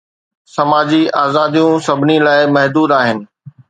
[0.55, 3.17] سماجي آزاديون سڀني لاءِ محدود آهن.